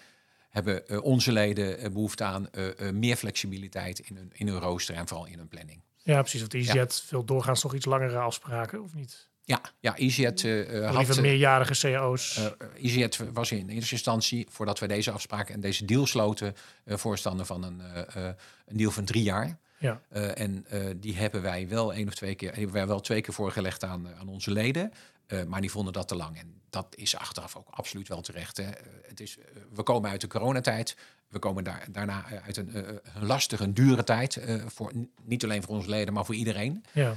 [0.50, 2.50] hebben onze leden eh, behoefte aan
[2.94, 5.82] meer flexibiliteit in hun, in hun rooster en vooral in hun planning.
[6.06, 6.40] Ja, precies.
[6.40, 9.28] Want EasyJet veel doorgaans nog iets langere afspraken, of niet?
[9.44, 10.98] Ja, ja EasyJet eh, eh, had...
[10.98, 12.38] Liever eh, meerjarige CO's.
[12.38, 12.46] Uh,
[12.84, 17.46] EasyJet was in eerste instantie, voordat we deze afspraken en deze deal sloten, uh, voorstander
[17.46, 17.82] van een,
[18.18, 18.26] uh,
[18.66, 19.58] een deal van drie jaar.
[19.78, 20.02] ja.
[20.12, 23.22] Uh, en uh, die hebben wij wel één of twee keer, hebben wij wel twee
[23.22, 24.92] keer voorgelegd aan, aan onze leden.
[25.28, 26.38] Uh, maar die vonden dat te lang.
[26.38, 28.58] En dat is achteraf ook absoluut wel terecht.
[28.58, 28.64] Hè.
[28.64, 28.72] Uh,
[29.08, 30.96] het is, uh, we komen uit de coronatijd.
[31.36, 32.82] We komen daar, daarna uit een, uh,
[33.16, 34.42] een lastige, een dure tijd.
[34.68, 34.92] voor,
[35.24, 36.84] niet alleen voor onze leden, maar voor iedereen.
[36.92, 37.14] Ja.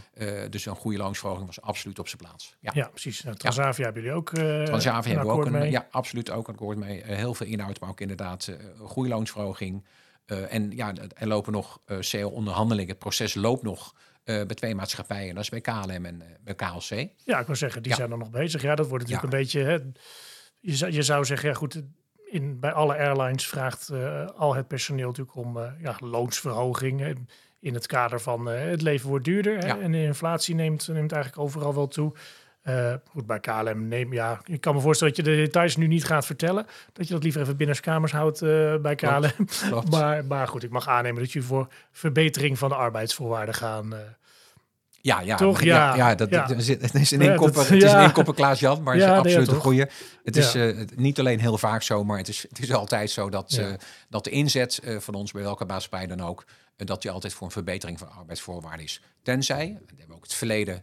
[0.50, 2.57] dus een goede loonsverhoging was absoluut op zijn plaats.
[2.61, 3.22] Ja, ja precies.
[3.22, 5.70] Nou, Transavia hebben jullie ook uh, Transavia hebben we ook een, mee.
[5.70, 7.02] Ja, absoluut ook een akkoord mee.
[7.04, 9.85] heel veel inhoud, maar ook inderdaad goede loonsverhoging.
[10.26, 12.88] en ja, er lopen nog CO-onderhandelingen.
[12.90, 15.35] Het proces loopt nog uh, bij twee maatschappijen.
[15.35, 17.09] Dat is bij KLM en uh, bij KLC.
[17.24, 17.96] Ja, ik wil zeggen, die Ja.
[17.98, 18.62] zijn er nog bezig.
[18.62, 19.38] Ja, dat wordt natuurlijk Ja.
[19.38, 19.62] een beetje...
[19.62, 19.78] Hè,
[20.61, 21.83] je, zou, je zou zeggen, ja goed,
[22.30, 27.16] in, bij alle airlines vraagt uh, al het personeel natuurlijk om uh, ja, loonsverhoging.
[27.60, 29.58] In het kader van uh, het leven wordt duurder.
[29.58, 29.78] Hè, Ja.
[29.78, 32.12] en de inflatie neemt, neemt eigenlijk overal wel toe.
[32.64, 35.86] Uh, goed, bij KLM neem ja, ik kan me voorstellen dat je de details nu
[35.86, 36.66] niet gaat vertellen.
[36.92, 39.46] Dat je dat liever even binnenskamers houdt uh, bij KLM.
[39.68, 43.92] Klopt, maar, maar goed, ik mag aannemen dat je voor verbetering van de arbeidsvoorwaarden gaan.
[43.94, 43.98] Uh,
[45.00, 45.62] ja, ja, toch?
[45.62, 46.46] Ja, ja, dat, ja.
[46.48, 49.88] het is een inkoppen, het is een Klaas Jan, maar ja, is absoluut een goede.
[50.24, 53.28] Het is uh, niet alleen heel vaak zo, maar het is, het is altijd zo
[53.30, 53.66] dat, uh,
[54.08, 56.44] dat de inzet uh, van ons bij welke maatschappij dan ook,
[56.76, 59.00] dat die altijd voor een verbetering van arbeidsvoorwaarden is.
[59.22, 60.82] Tenzij, en dat hebben we ook het verleden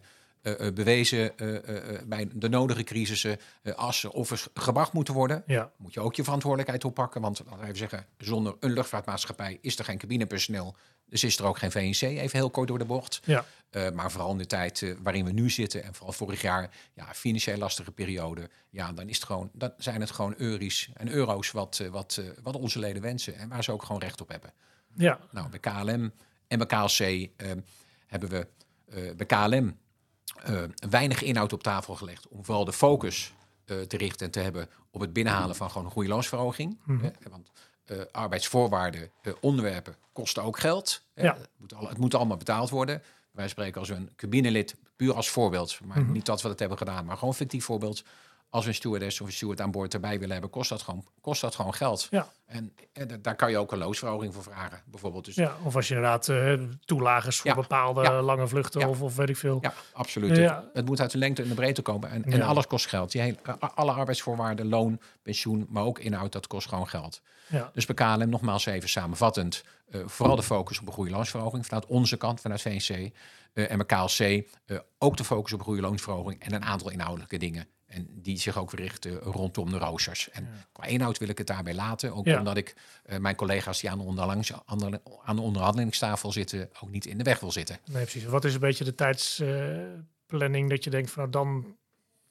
[0.73, 1.57] bewezen uh,
[2.05, 3.37] bij de nodige crisissen,
[3.75, 5.71] als er offers gebracht moeten worden, ja.
[5.77, 7.21] moet je ook je verantwoordelijkheid oppakken.
[7.21, 10.75] Want laten we even zeggen, zonder een luchtvaartmaatschappij is er geen cabinepersoneel.
[11.09, 13.19] Dus is er ook geen VNC, even heel kort door de bocht.
[13.25, 13.45] Ja.
[13.93, 17.57] maar vooral in de tijd waarin we nu zitten, en vooral vorig jaar, ja, financieel
[17.57, 21.83] lastige periode, ja, dan, is het gewoon, dan zijn het gewoon euro's en euro's wat,
[21.91, 24.53] wat, wat onze leden wensen en waar ze ook gewoon recht op hebben.
[24.93, 25.19] Ja.
[25.31, 26.11] Nou, bij KLM
[26.47, 27.29] en bij KLC
[28.07, 28.47] hebben we
[29.15, 29.77] bij KLM
[30.49, 33.33] uh, weinig inhoud op tafel gelegd om vooral de focus
[33.65, 36.79] uh, te richten en te hebben op het binnenhalen van gewoon een goede loonsverhoging.
[36.83, 37.11] Mm -hmm.
[37.29, 37.51] want
[37.85, 41.01] uh, arbeidsvoorwaarden, onderwerpen kosten ook geld.
[41.15, 41.33] Ja.
[41.33, 43.01] Het, moet al, het moet allemaal betaald worden.
[43.31, 46.13] Wij spreken als een cabinelid, puur als voorbeeld, maar mm -hmm.
[46.13, 48.03] niet dat we dat hebben gedaan, maar gewoon fictief voorbeeld
[48.55, 51.05] als we een stewardess of een steward aan boord erbij willen hebben, kost dat gewoon,
[51.21, 52.07] kost dat gewoon geld.
[52.11, 52.27] Ja.
[52.45, 55.25] En, en daar kan je ook een loonsverhoging voor vragen, bijvoorbeeld.
[55.25, 56.53] Dus, ja, of als je inderdaad uh,
[56.85, 59.57] toelagers voor bepaalde lange vluchten of, of weet ik veel.
[59.61, 60.37] Ja, absoluut.
[60.37, 62.09] Het, het, moet uit de lengte en de breedte komen.
[62.09, 63.11] En, en alles kost geld.
[63.11, 67.21] Die hele, alle arbeidsvoorwaarden, loon, pensioen, maar ook inhoud, dat kost gewoon geld.
[67.47, 67.71] Ja.
[67.73, 71.85] Dus bij KLM, nogmaals even samenvattend, uh, vooral de focus op een goede loonsverhoging vanuit
[71.85, 72.89] onze kant, vanuit VNC.
[72.89, 73.09] Uh,
[73.53, 74.47] eh, en bij KLC
[74.97, 77.67] ook de focus op een goede loonsverhoging en een aantal inhoudelijke dingen.
[77.85, 80.29] En die zich ook richten rondom de roosters.
[80.29, 82.15] En qua inhoud wil ik het daarbij laten.
[82.15, 87.05] Ook omdat ik uh, mijn collega's die aan de, aan de onderhandelingstafel zitten, ook niet
[87.05, 87.79] in de weg wil zitten.
[87.85, 88.23] Nee, precies.
[88.25, 91.77] Wat is een beetje de tijdsplanning uh, dat je denkt van nou, dan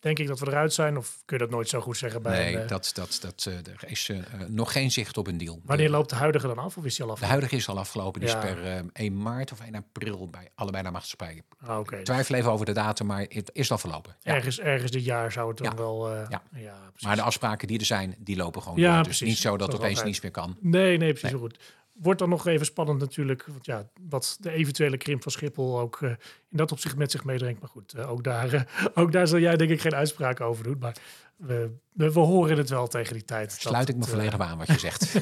[0.04, 0.96] denk ik dat we eruit zijn?
[0.96, 3.54] Of kun je dat nooit zo goed zeggen bij Nee, een, dat, dat, dat, uh,
[3.54, 5.60] er is uh, nog geen zicht op een deal.
[5.64, 6.76] Wanneer loopt de huidige dan af?
[6.76, 7.20] Of is die al afgelopen?
[7.20, 8.20] De huidige is al afgelopen.
[8.20, 8.42] Die ja.
[8.42, 11.44] is per uh, 1 maart of 1 april bij allebei de maatschappijen.
[11.60, 12.02] Ah, okay.
[12.02, 14.16] Twijfel even over de datum, maar het is al verlopen.
[14.20, 14.34] Ja.
[14.34, 15.76] Ergens, ergens dit jaar zou het dan ja.
[15.76, 16.10] wel...
[16.10, 16.42] ja.
[16.54, 18.96] ja maar de afspraken die er zijn, die lopen gewoon ja, door.
[18.96, 19.28] Dus precies.
[19.28, 20.56] niet zo dat, dat opeens niets meer kan.
[20.60, 21.40] Nee, nee, precies nee.
[21.40, 21.58] goed
[21.94, 23.44] wordt dan nog even spannend natuurlijk.
[23.46, 26.10] Want ja, wat de eventuele krimp van Schiphol ook uh,
[26.50, 27.60] in dat opzicht met zich meedringt.
[27.60, 28.62] Maar goed, uh, ook, daar, uh,
[28.94, 30.76] ook daar zal jij denk ik geen uitspraak over doen.
[30.78, 30.96] Maar
[31.36, 33.52] we, we, we horen het wel tegen die tijd.
[33.52, 35.12] Sluit ik me volledig aan wat je zegt.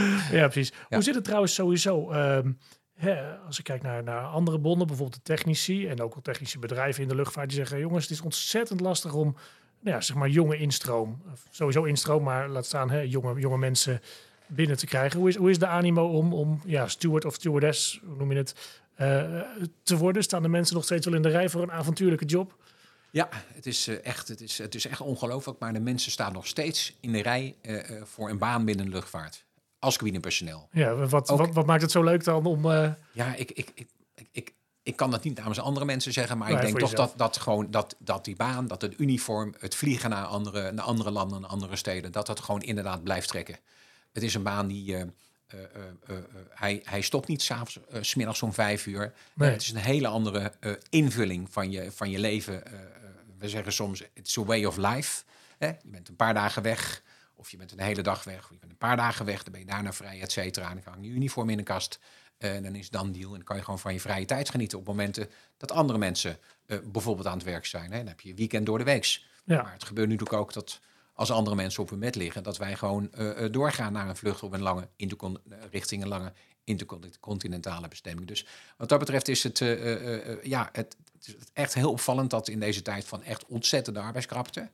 [0.38, 0.68] ja, precies.
[0.68, 0.84] Ja.
[0.88, 2.12] Hoe zit het trouwens sowieso?
[2.12, 2.58] Um,
[2.94, 6.58] hè, als ik kijk naar, naar andere bonden, bijvoorbeeld de technici en ook al technische
[6.58, 9.36] bedrijven in de luchtvaart, die zeggen: jongens, het is ontzettend lastig om
[9.80, 14.00] nou ja, zeg maar jonge instroom, sowieso instroom, maar laat staan hè, jonge, jonge mensen
[14.46, 15.18] binnen te krijgen.
[15.18, 18.36] Hoe is, hoe is de animo om, om ja, steward of stewardess, hoe noem je
[18.36, 18.54] het,
[19.00, 19.40] uh,
[19.82, 20.22] te worden?
[20.22, 22.56] Staan de mensen nog steeds wel in de rij voor een avontuurlijke job?
[23.10, 25.58] Ja, het is uh, echt, het is, het is echt ongelooflijk.
[25.58, 28.92] Maar de mensen staan nog steeds in de rij uh, voor een baan binnen de
[28.92, 29.44] luchtvaart.
[29.78, 30.68] Als cabinepersoneel.
[30.72, 32.66] Ja, wat, Ook, wat, wat, maakt het zo leuk dan om...
[33.12, 33.88] Ja, ik, ik, ik,
[34.32, 34.52] ik,
[34.86, 37.36] ik kan dat niet namens andere mensen zeggen, maar nee, ik denk toch dat, dat,
[37.36, 41.40] gewoon, dat, dat die baan, dat het uniform, het vliegen naar andere, naar andere landen,
[41.40, 43.58] naar andere steden, dat dat gewoon inderdaad blijft trekken.
[44.16, 44.92] Het is een baan die.
[44.92, 45.00] Uh,
[45.54, 45.60] uh,
[46.10, 46.16] uh,
[46.48, 49.12] hij, hij stopt niet s'avonds, uh, smiddags om vijf uur.
[49.34, 49.50] Nee.
[49.50, 50.52] het is een hele andere
[50.88, 52.62] invulling van je, van je leven.
[53.38, 55.24] we zeggen soms, it's a way of life.
[55.58, 57.02] Je bent een paar dagen weg,
[57.34, 59.52] of je bent een hele dag weg, of je bent een paar dagen weg, dan
[59.52, 60.70] ben je daarna vrij, et cetera.
[60.70, 61.98] En dan hang je uniform in de kast.
[62.38, 63.30] En dan is dan deal.
[63.30, 66.38] En dan kan je gewoon van je vrije tijd genieten op momenten dat andere mensen
[66.84, 67.90] bijvoorbeeld aan het werk zijn.
[67.92, 67.98] Hè?
[67.98, 69.26] Dan heb je weekend door de weeks.
[69.44, 69.62] Ja.
[69.62, 70.80] Maar het gebeurt nu ook dat
[71.16, 74.42] als andere mensen op hun bed liggen, dat wij gewoon uh, doorgaan naar een vlucht
[74.42, 74.88] op een lange
[75.70, 76.32] richting een lange
[76.64, 78.28] intercontinentale bestemming.
[78.28, 79.58] Dus wat dat betreft is het,
[80.42, 84.70] ja, het, het, echt heel opvallend dat in deze tijd van echt ontzettende arbeidskrapte,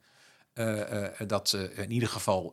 [1.26, 2.52] dat in ieder geval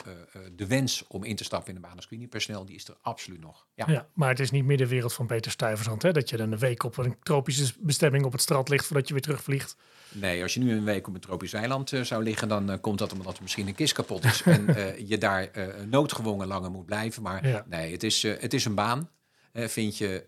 [0.56, 3.41] de wens om in te stappen in de baan als personeel, die is er absoluut
[3.41, 3.67] nog.
[3.73, 3.86] Ja.
[3.88, 4.08] ja.
[4.13, 6.12] maar het is niet meer de wereld van Peter Stuyvesant, hè?
[6.12, 9.13] dat je dan een week op een tropische bestemming op het strand ligt voordat je
[9.13, 9.75] weer terugvliegt.
[10.12, 12.78] Nee, als je nu een week op een tropisch eiland uh, zou liggen, dan uh,
[12.82, 15.52] komt dat omdat er misschien een kist kapot is en uh, je daar
[15.89, 17.22] noodgedwongen langer moet blijven.
[17.24, 17.65] Maar ja.
[17.69, 19.10] nee, het is, het is een baan.
[19.54, 20.24] vind, je,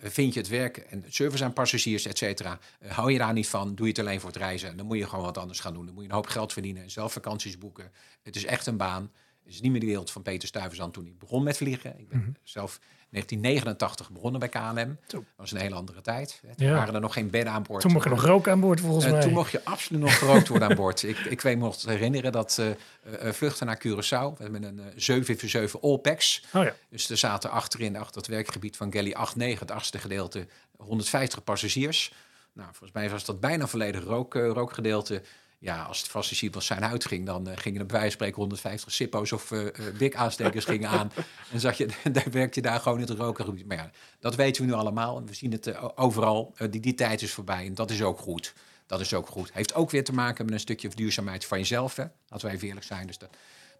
[0.00, 3.74] vind je het werk en service aan passagiers, et cetera, hou je daar niet van,
[3.74, 4.76] doe je het alleen voor het reizen.
[4.76, 5.84] Dan moet je gewoon wat anders gaan doen.
[5.84, 7.92] Dan moet je een hoop geld verdienen, zelf vakanties boeken.
[8.22, 9.10] Het is echt een baan.
[9.44, 11.98] Het is niet meer de wereld van Peter Stuyvesant toen ik begon met vliegen.
[11.98, 12.36] Ik ben mm -hmm.
[12.42, 12.80] zelf
[13.12, 14.98] 1989 begonnen bij KLM.
[15.06, 16.40] Dat was een hele andere tijd.
[16.56, 16.74] Toen ja.
[16.74, 17.80] waren er nog geen bedden aan boord.
[17.80, 19.20] Toen mocht je nog rook aan boord volgens uh, mij.
[19.20, 21.02] Toen mocht je absoluut nog gerookt worden aan boord.
[21.02, 24.38] Ik, ik weet me nog te herinneren dat uh, uh, vluchten naar Curaçao.
[24.38, 26.44] Hebben een 747 All-Packs.
[26.54, 26.74] Oh, ja.
[26.88, 30.46] Dus er zaten achterin, achter het werkgebied van Galley 89, het achtste gedeelte,
[30.76, 32.12] 150 passagiers.
[32.52, 35.22] Nou, volgens mij was dat bijna volledig rook, rookgedeelte.
[35.62, 38.92] Ja, als het fascisme zijn uitging, dan uh, gingen er bij wijze van spreken 150
[38.92, 41.12] Sippo's of uh, dik aanstekers gingen aan.
[41.52, 43.66] En zag je, daar werkte je daar gewoon in het roken.
[43.66, 45.16] Maar ja, dat weten we nu allemaal.
[45.16, 46.54] En we zien het overal.
[46.70, 48.54] die, die tijd is voorbij en dat is ook goed.
[48.86, 49.52] Dat is ook goed.
[49.52, 51.96] Heeft ook weer te maken met een stukje duurzaamheid van jezelf.
[51.96, 52.04] Hè?
[52.28, 53.06] Laten wij even eerlijk zijn.
[53.06, 53.30] Dus dat,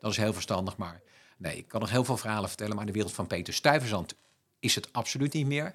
[0.01, 0.77] dat is heel verstandig.
[0.77, 1.01] Maar
[1.37, 2.73] nee, ik kan nog heel veel verhalen vertellen.
[2.73, 4.15] Maar in de wereld van Peter Stuyvesant
[4.59, 5.75] is het absoluut niet meer.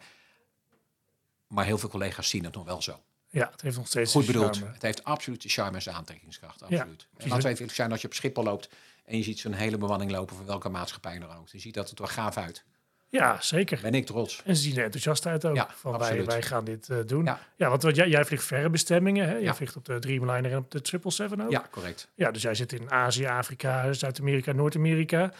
[1.47, 2.99] Maar heel veel collega's zien het nog wel zo.
[3.29, 4.59] Ja, het heeft nog steeds Goed bedoeld.
[4.59, 6.63] Het heeft absoluut de charme en aantrekkingskracht.
[6.63, 7.07] Absoluut.
[7.17, 8.69] Ja, en laten we even zijn als je op Schiphol loopt
[9.05, 11.47] en je ziet zo'n hele bemanning lopen van welke maatschappij dan ook.
[11.49, 12.63] Je ziet dat het er gaaf uit.
[13.09, 13.79] Ja, zeker.
[13.81, 14.41] Ben ik trots.
[14.45, 15.55] En ze zien er enthousiast uit ook.
[15.55, 17.25] Ja, van wij, wij gaan dit uh, doen.
[17.25, 19.27] Ja, ja want wat, jij, jij vliegt verre bestemmingen.
[19.27, 19.35] Hè?
[19.35, 21.51] Jij vliegt op de Dreamliner en op de 777 ook.
[21.51, 22.09] Ja, correct.
[22.15, 25.33] Ja, dus jij zit in Azië, Afrika, Zuid-Amerika, Noord-Amerika.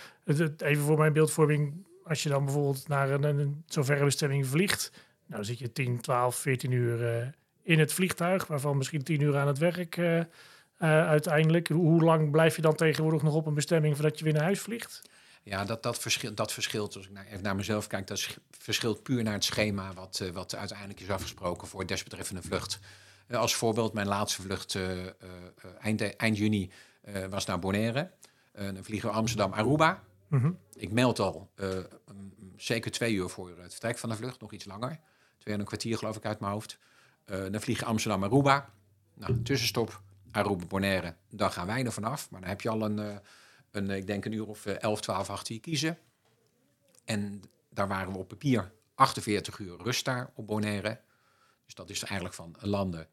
[0.58, 1.86] Even voor mijn beeldvorming.
[2.04, 4.92] Als je dan bijvoorbeeld naar een, een zo'n verre bestemming vliegt.
[4.94, 7.28] Nou, dan zit je 10, 12, 14 uur uh,
[7.68, 8.48] in het vliegtuig.
[8.48, 10.22] Waarvan misschien 10 uur aan het werk uh,
[11.08, 11.68] uiteindelijk.
[11.68, 14.60] Hoe lang blijf je dan tegenwoordig nog op een bestemming voordat je weer naar huis
[14.60, 15.02] vliegt?
[15.44, 19.04] Ja, dat, dat, verschil, dat verschilt, als ik naar, even naar mezelf kijk, dat verschilt
[19.04, 22.80] puur naar het schema wat, uh, wat uiteindelijk is afgesproken voor desbetreffende vlucht.
[23.32, 24.78] Als voorbeeld, mijn laatste vlucht
[25.80, 26.72] eind, eind juni
[27.30, 28.12] was naar Bonaire.
[28.54, 30.04] dan vliegen we Amsterdam-Aruba.
[30.28, 30.58] Mm -hmm.
[30.74, 31.50] Ik meld al
[32.58, 35.00] zeker twee uur voor het vertrek van de vlucht, nog iets langer.
[35.38, 36.78] Twee en een kwartier geloof ik uit mijn hoofd.
[37.28, 38.74] Dan vliegen Amsterdam-Aruba.
[39.14, 41.16] Nou, tussenstop, Aruba-Bonaire.
[41.30, 43.22] Dan gaan wij er vanaf, maar dan heb je al een
[43.72, 45.98] een, ik denk een uur of 11, 12 achter je kiezen.
[47.06, 51.02] En daar waren we op papier 48 uur rust daar op Bonaire.
[51.66, 53.08] Dus dat is eigenlijk van landen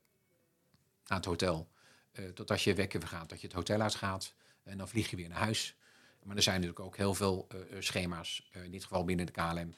[1.07, 1.69] naar het hotel.
[2.13, 4.35] Uh, totdat je wekken gaat, dat je het hotel uitgaat.
[4.63, 5.77] En dan vlieg je weer naar huis.
[6.23, 7.49] Maar er zijn natuurlijk ook heel veel
[7.79, 8.51] schema's.
[8.53, 9.75] In dit geval binnen de KLM.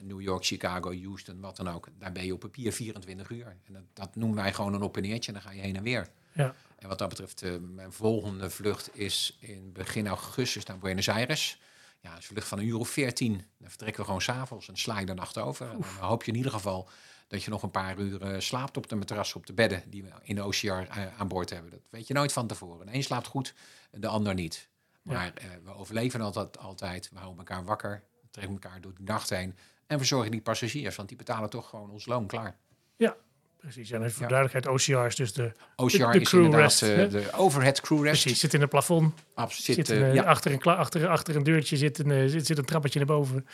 [0.00, 1.88] New York, Chicago, Houston, wat dan ook.
[1.98, 3.46] Daar ben je op papier 24 uur.
[3.46, 5.32] En dat, dat noemen wij gewoon een op en neertje.
[5.32, 6.08] En dan ga je heen en weer.
[6.32, 6.54] Ja.
[6.78, 11.60] En wat dat betreft, uh, mijn volgende vlucht is in begin augustus naar Buenos Aires.
[12.00, 13.44] Ja, een vlucht van een uur of veertien.
[13.58, 15.70] Dan vertrekken we gewoon s'avonds en sla je de nacht over.
[15.70, 16.88] En dan hoop je in ieder geval
[17.28, 20.02] dat je nog een paar uur uh, slaapt op de matras, op de bedden die
[20.02, 21.70] we in de OCR aan boord hebben.
[21.70, 22.86] Dat weet je nooit van tevoren.
[22.86, 23.54] De een slaapt goed,
[23.90, 24.68] de ander niet.
[25.02, 25.60] Maar ja.
[25.64, 27.10] we overleven altijd, altijd.
[27.12, 29.56] We houden elkaar wakker, trekken elkaar door de nacht heen.
[29.86, 32.56] En we zorgen die passagiers, want die betalen toch gewoon ons loon klaar.
[32.96, 33.16] Ja,
[33.62, 34.28] Precies, en voor ja.
[34.28, 36.82] duidelijkheid, OCR is dus de, OCR de, de is crew rest.
[36.82, 38.22] Uh, de overhead crew rest.
[38.22, 39.14] Precies, zit in het plafond.
[39.34, 39.86] Absoluut.
[39.86, 40.22] Zit, uh, ja.
[40.22, 43.36] achter, een, achter, achter een deurtje zit een, zit, zit een trappetje naar boven.
[43.36, 43.46] En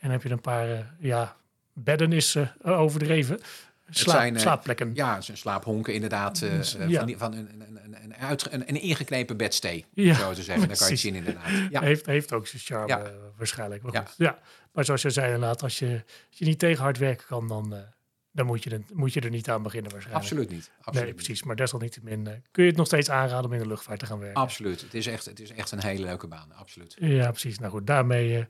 [0.00, 1.36] dan heb je een paar, ja,
[1.72, 3.40] bedden is overdreven.
[3.90, 4.94] Slaap, zijn, slaapplekken.
[4.94, 6.38] Ja, zijn slaaphonken inderdaad.
[6.38, 7.06] ja.
[7.06, 10.14] Van, van een, een, een, uit, een, een ingeknepen bedstee, ja.
[10.14, 10.68] zo te zeggen.
[10.68, 11.50] Dan kan je het zien inderdaad.
[11.70, 11.80] Ja.
[11.80, 13.82] Heeft, heeft ook zijn charme waarschijnlijk.
[13.82, 14.14] Maar, goed.
[14.16, 14.38] Ja.
[14.72, 17.92] maar zoals je zei inderdaad, als je, als je niet tegen hard werken kan, dan
[18.34, 20.26] dan moet je, er, moet je er niet aan beginnen waarschijnlijk.
[20.26, 20.70] Absoluut niet.
[20.78, 21.42] Absoluut nee, precies.
[21.42, 24.18] Maar desalniettemin uh, kun je het nog steeds aanraden om in de luchtvaart te gaan
[24.18, 24.40] werken.
[24.40, 24.80] Absoluut.
[24.80, 26.52] Het is echt, het is echt een hele leuke baan.
[26.54, 26.96] Absoluut.
[26.98, 27.58] Ja, precies.
[27.58, 28.46] Nou goed, daarmee,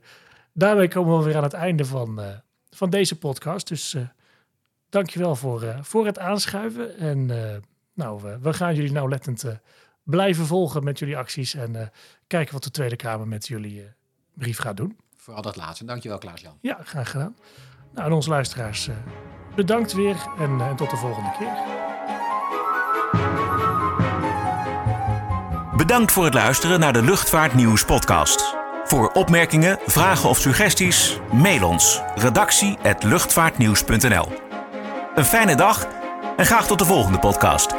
[0.53, 3.67] daarmee komen we weer aan het einde van, van deze podcast.
[3.67, 3.95] Dus
[4.89, 6.97] dankjewel voor, voor het aanschuiven.
[6.97, 7.25] En
[7.93, 9.45] nou, we gaan jullie nauwlettend
[10.03, 11.53] blijven volgen met jullie acties.
[11.53, 11.91] En
[12.27, 13.87] kijken wat de Tweede Kamer met jullie
[14.33, 14.97] brief gaat doen.
[15.17, 15.85] Vooral dat laatste.
[15.85, 16.57] Dankjewel Klaas-Jan.
[16.61, 17.35] Ja, graag gedaan.
[17.93, 18.89] Nou, en onze luisteraars
[19.55, 21.83] bedankt weer en, en tot de volgende keer.
[25.77, 28.55] Bedankt voor het luisteren naar de Luchtvaartnieuws podcast.
[28.83, 34.44] Voor opmerkingen, vragen of suggesties, mail ons redactie@luchtvaartnieuws.nl.
[35.15, 35.87] Een fijne dag
[36.37, 37.73] en graag tot de volgende podcast.